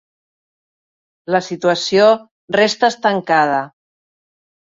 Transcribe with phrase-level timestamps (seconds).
[1.35, 2.07] La situació
[2.57, 3.63] resta estancada.